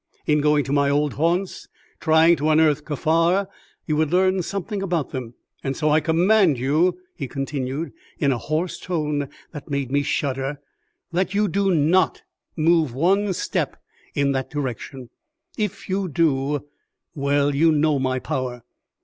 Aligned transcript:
In 0.25 0.41
going 0.41 0.63
to 0.63 0.71
my 0.73 0.89
old 0.89 1.13
haunts, 1.13 1.67
trying 1.99 2.35
to 2.37 2.49
unearth 2.49 2.85
Kaffar, 2.85 3.45
you 3.85 3.95
would 3.97 4.11
learn 4.11 4.41
something 4.41 4.81
about 4.81 5.11
them. 5.11 5.35
And 5.63 5.77
so 5.77 5.91
I 5.91 5.99
command 5.99 6.57
you," 6.57 6.99
he 7.15 7.27
continued, 7.27 7.91
in 8.17 8.31
a 8.31 8.39
hoarse 8.39 8.79
tone 8.79 9.29
that 9.51 9.69
made 9.69 9.91
me 9.91 10.01
shudder, 10.01 10.59
"that 11.11 11.35
you 11.35 11.47
do 11.47 11.71
not 11.75 12.23
move 12.57 12.95
one 12.95 13.31
step 13.33 13.79
in 14.15 14.31
that 14.31 14.49
direction. 14.49 15.11
If 15.55 15.87
you 15.87 16.07
do 16.09 16.65
well, 17.13 17.53
you 17.53 17.71
know 17.71 17.99
my 17.99 18.17
power." 18.17 18.63